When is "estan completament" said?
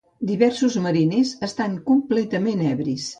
1.49-2.65